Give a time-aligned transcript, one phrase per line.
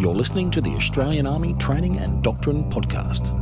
[0.00, 3.34] You're listening to the Australian Army Training and Doctrine Podcast.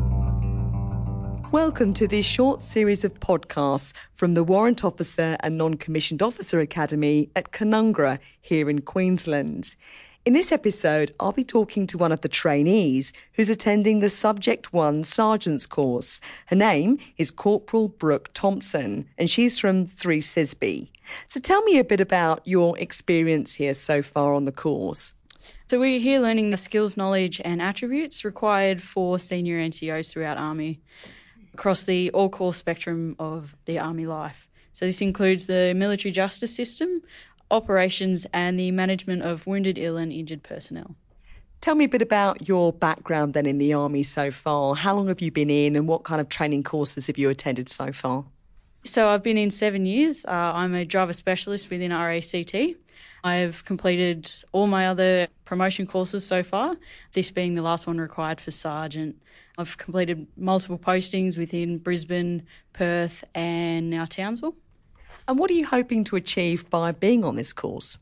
[1.52, 6.58] Welcome to this short series of podcasts from the Warrant Officer and Non Commissioned Officer
[6.58, 9.76] Academy at Canungra here in Queensland.
[10.24, 14.72] In this episode, I'll be talking to one of the trainees who's attending the Subject
[14.72, 16.20] 1 Sergeant's course.
[16.46, 20.88] Her name is Corporal Brooke Thomson, and she's from 3 CSSB.
[21.28, 25.14] So tell me a bit about your experience here so far on the course.
[25.68, 30.80] So we're here learning the skills, knowledge, and attributes required for senior NCOs throughout Army
[31.52, 34.48] across the all corps spectrum of the Army life.
[34.72, 37.02] So this includes the military justice system,
[37.50, 40.96] operations, and the management of wounded, ill, and injured personnel.
[41.60, 44.74] Tell me a bit about your background then in the Army so far.
[44.74, 47.68] How long have you been in, and what kind of training courses have you attended
[47.68, 48.24] so far?
[48.84, 50.24] So I've been in seven years.
[50.24, 52.54] Uh, I'm a driver specialist within RACT.
[53.24, 56.76] I have completed all my other promotion courses so far,
[57.12, 59.20] this being the last one required for sergeant.
[59.56, 64.54] I've completed multiple postings within Brisbane, Perth, and now Townsville.
[65.26, 67.98] And what are you hoping to achieve by being on this course?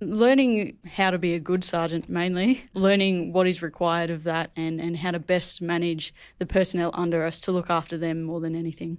[0.00, 4.80] Learning how to be a good sergeant, mainly, learning what is required of that and,
[4.80, 8.56] and how to best manage the personnel under us to look after them more than
[8.56, 8.98] anything.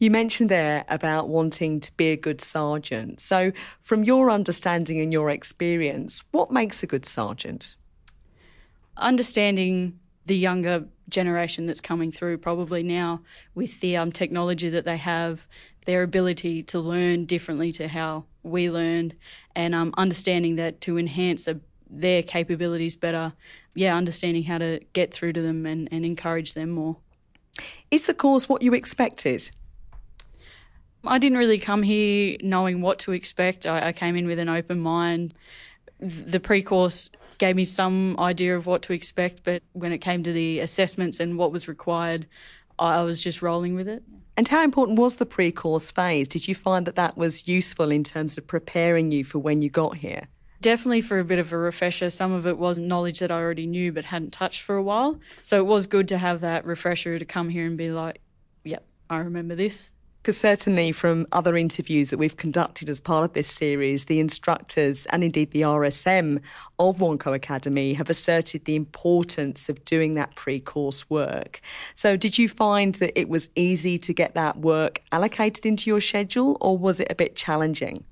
[0.00, 3.20] You mentioned there about wanting to be a good sergeant.
[3.20, 7.74] So, from your understanding and your experience, what makes a good sergeant?
[8.96, 13.22] Understanding the younger generation that's coming through, probably now
[13.56, 15.48] with the um, technology that they have,
[15.84, 19.16] their ability to learn differently to how we learned,
[19.56, 21.58] and um, understanding that to enhance a,
[21.90, 23.32] their capabilities better,
[23.74, 26.96] yeah, understanding how to get through to them and, and encourage them more.
[27.90, 29.50] Is the course what you expected?
[31.08, 33.66] I didn't really come here knowing what to expect.
[33.66, 35.34] I, I came in with an open mind.
[36.00, 40.22] The pre course gave me some idea of what to expect, but when it came
[40.22, 42.26] to the assessments and what was required,
[42.78, 44.02] I was just rolling with it.
[44.36, 46.28] And how important was the pre course phase?
[46.28, 49.70] Did you find that that was useful in terms of preparing you for when you
[49.70, 50.28] got here?
[50.60, 52.10] Definitely for a bit of a refresher.
[52.10, 55.18] Some of it was knowledge that I already knew but hadn't touched for a while.
[55.42, 58.20] So it was good to have that refresher to come here and be like,
[58.64, 59.90] yep, I remember this.
[60.22, 65.06] Because certainly from other interviews that we've conducted as part of this series, the instructors
[65.06, 66.40] and indeed the RSM
[66.78, 71.60] of WONCO Academy have asserted the importance of doing that pre course work.
[71.94, 76.00] So, did you find that it was easy to get that work allocated into your
[76.00, 78.04] schedule, or was it a bit challenging?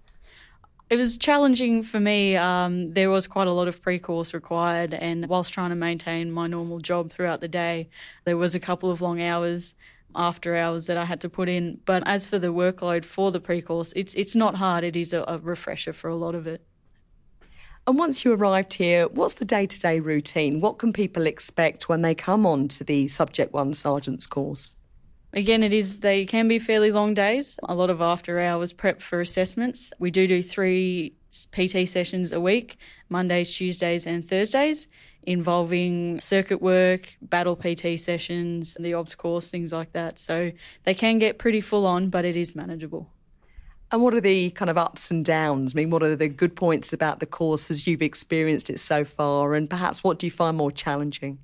[0.88, 2.36] It was challenging for me.
[2.36, 6.30] Um, there was quite a lot of pre course required, and whilst trying to maintain
[6.30, 7.88] my normal job throughout the day,
[8.24, 9.74] there was a couple of long hours
[10.16, 11.80] after hours that I had to put in.
[11.84, 14.84] But as for the workload for the pre-course, it's it's not hard.
[14.84, 16.62] It is a, a refresher for a lot of it.
[17.86, 20.58] And once you arrived here, what's the day-to-day routine?
[20.58, 24.74] What can people expect when they come on to the Subject One Sergeant's course?
[25.32, 27.58] Again, it is they can be fairly long days.
[27.64, 29.92] A lot of after hours prep for assessments.
[30.00, 31.14] We do do three
[31.52, 32.78] PT sessions a week,
[33.08, 34.88] Mondays, Tuesdays, and Thursdays
[35.26, 40.18] involving circuit work, battle PT sessions, the OBS course, things like that.
[40.18, 40.52] So
[40.84, 43.10] they can get pretty full on, but it is manageable.
[43.92, 45.74] And what are the kind of ups and downs?
[45.74, 49.04] I mean, what are the good points about the course as you've experienced it so
[49.04, 49.54] far?
[49.54, 51.38] And perhaps what do you find more challenging?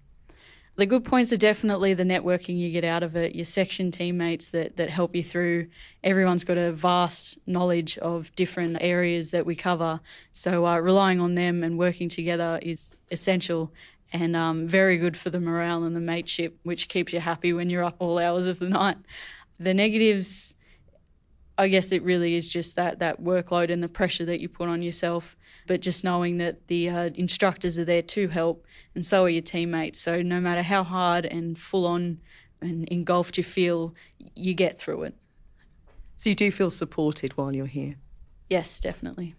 [0.76, 4.50] The good points are definitely the networking you get out of it, your section teammates
[4.50, 5.68] that, that help you through.
[6.02, 10.00] Everyone's got a vast knowledge of different areas that we cover.
[10.32, 13.70] So uh, relying on them and working together is essential
[14.14, 17.68] and um, very good for the morale and the mateship, which keeps you happy when
[17.68, 18.96] you're up all hours of the night.
[19.58, 20.54] The negatives,
[21.62, 24.68] I guess it really is just that, that workload and the pressure that you put
[24.68, 25.36] on yourself
[25.66, 29.42] but just knowing that the uh, instructors are there to help and so are your
[29.42, 30.00] teammates.
[30.00, 32.20] So no matter how hard and full on
[32.60, 33.94] and engulfed you feel,
[34.34, 35.14] you get through it.
[36.16, 37.96] So you do feel supported while you're here?
[38.48, 39.34] Yes, definitely.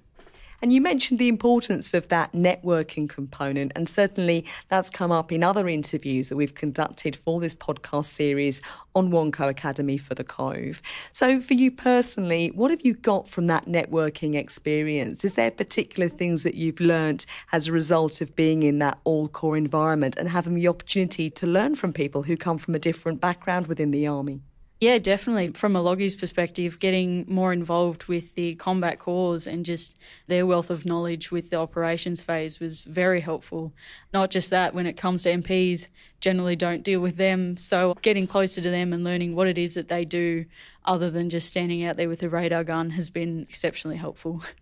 [0.64, 5.44] And you mentioned the importance of that networking component, and certainly that's come up in
[5.44, 8.62] other interviews that we've conducted for this podcast series
[8.96, 10.82] on WONCO Academy for the Cove.
[11.12, 15.26] So, for you personally, what have you got from that networking experience?
[15.26, 19.28] Is there particular things that you've learnt as a result of being in that all
[19.28, 23.20] corps environment and having the opportunity to learn from people who come from a different
[23.20, 24.40] background within the Army?
[24.80, 25.54] Yeah, definitely.
[25.54, 29.98] From a Loggie's perspective, getting more involved with the combat corps and just
[30.28, 33.72] their wealth of knowledge with the operations phase was very helpful.
[34.14, 35.88] Not just that, when it comes to MPs,
[36.20, 37.56] generally don't deal with them.
[37.56, 40.44] So getting closer to them and learning what it is that they do
[40.84, 44.44] other than just standing out there with a radar gun has been exceptionally helpful.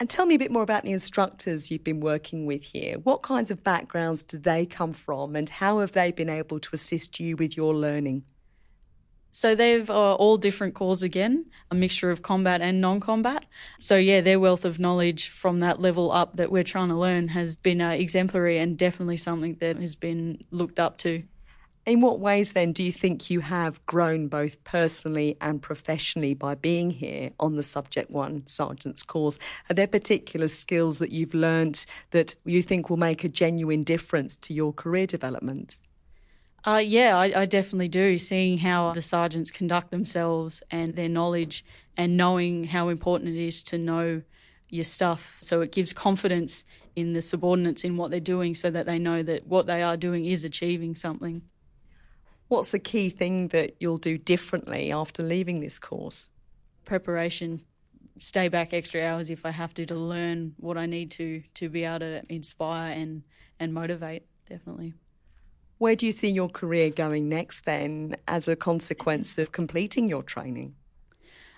[0.00, 2.98] And tell me a bit more about the instructors you've been working with here.
[3.00, 6.70] What kinds of backgrounds do they come from, and how have they been able to
[6.72, 8.22] assist you with your learning?
[9.38, 13.44] So they've uh, all different calls again, a mixture of combat and non-combat.
[13.78, 17.28] So yeah, their wealth of knowledge from that level up that we're trying to learn
[17.28, 21.22] has been uh, exemplary and definitely something that has been looked up to.
[21.86, 26.56] In what ways then do you think you have grown both personally and professionally by
[26.56, 29.38] being here on the Subject 1 Sergeant's course?
[29.70, 34.36] Are there particular skills that you've learnt that you think will make a genuine difference
[34.38, 35.78] to your career development?
[36.68, 38.18] Uh, yeah, I, I, definitely do.
[38.18, 41.64] Seeing how the sergeants conduct themselves and their knowledge,
[41.96, 44.20] and knowing how important it is to know
[44.68, 45.38] your stuff.
[45.40, 49.22] So it gives confidence in the subordinates in what they're doing so that they know
[49.22, 51.40] that what they are doing is achieving something.
[52.48, 56.28] What's the key thing that you'll do differently after leaving this course?
[56.84, 57.64] Preparation.
[58.18, 61.70] Stay back extra hours if I have to to learn what I need to to
[61.70, 63.22] be able to inspire and,
[63.58, 64.92] and motivate, definitely.
[65.78, 70.24] Where do you see your career going next then as a consequence of completing your
[70.24, 70.74] training?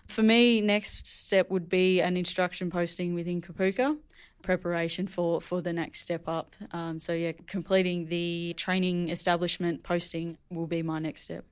[0.09, 3.97] For me, next step would be an instruction posting within Kapooka,
[4.43, 6.55] preparation for, for the next step up.
[6.73, 11.45] Um, so, yeah, completing the training establishment posting will be my next step.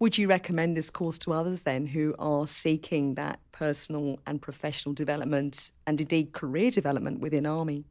[0.00, 4.94] Would you recommend this course to others then who are seeking that personal and professional
[4.94, 7.84] development and indeed career development within Army?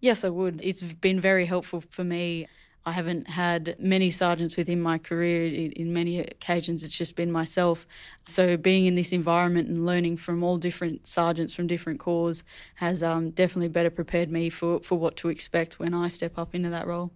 [0.00, 0.60] Yes, I would.
[0.62, 2.46] It's been very helpful for me.
[2.86, 5.46] I haven't had many sergeants within my career.
[5.76, 7.86] In many occasions, it's just been myself.
[8.26, 12.42] So, being in this environment and learning from all different sergeants from different corps
[12.76, 16.54] has um, definitely better prepared me for, for what to expect when I step up
[16.54, 17.10] into that role.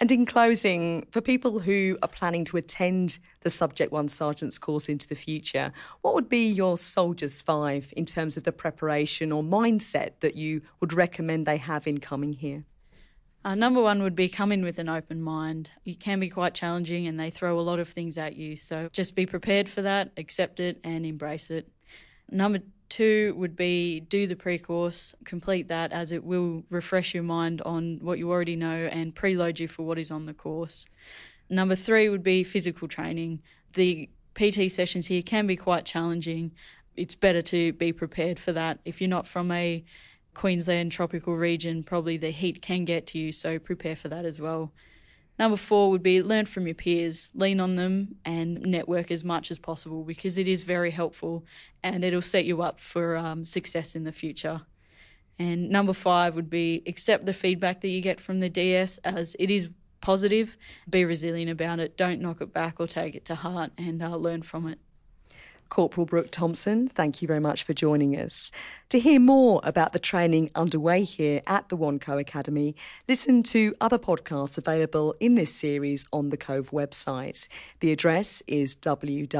[0.00, 4.88] And in closing, for people who are planning to attend the Subject 1 Sergeant's course
[4.88, 5.72] into the future,
[6.02, 10.62] what would be your Soldiers 5 in terms of the preparation or mindset that you
[10.80, 12.64] would recommend they have in coming here?
[13.44, 15.70] Uh, number one would be come in with an open mind.
[15.84, 18.56] It can be quite challenging and they throw a lot of things at you.
[18.56, 21.68] So just be prepared for that, accept it, and embrace it.
[22.30, 27.22] Number Two would be do the pre course, complete that as it will refresh your
[27.22, 30.86] mind on what you already know and preload you for what is on the course.
[31.50, 33.42] Number three would be physical training.
[33.74, 36.52] The PT sessions here can be quite challenging.
[36.96, 38.78] It's better to be prepared for that.
[38.84, 39.84] If you're not from a
[40.34, 44.40] Queensland tropical region, probably the heat can get to you, so prepare for that as
[44.40, 44.72] well.
[45.38, 49.50] Number four would be learn from your peers, lean on them, and network as much
[49.50, 51.44] as possible because it is very helpful
[51.82, 54.60] and it'll set you up for um, success in the future.
[55.38, 59.36] And number five would be accept the feedback that you get from the DS as
[59.38, 59.70] it is
[60.00, 60.56] positive,
[60.90, 64.16] be resilient about it, don't knock it back or take it to heart, and uh,
[64.16, 64.78] learn from it.
[65.68, 68.50] Corporal Brooke Thomson, thank you very much for joining us.
[68.90, 72.74] To hear more about the training underway here at the WONCO Academy,
[73.08, 77.48] listen to other podcasts available in this series on the Cove website.
[77.80, 79.36] The address is www.cove.org.au.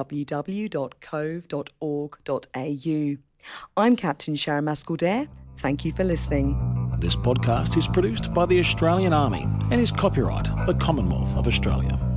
[3.76, 5.28] I'm Captain Sharon Mascaldare.
[5.58, 6.56] Thank you for listening.
[7.00, 12.07] This podcast is produced by the Australian Army and is copyright the Commonwealth of Australia.